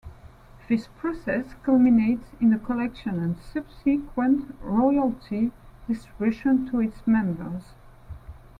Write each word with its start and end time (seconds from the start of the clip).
This 0.67 0.87
process 0.97 1.53
culminates 1.61 2.31
in 2.39 2.49
the 2.49 2.57
collection 2.57 3.19
and 3.19 3.37
subsequent 3.37 4.55
royalty 4.63 5.51
distribution 5.87 6.65
to 6.71 6.79
its 6.79 7.05
members. 7.05 7.75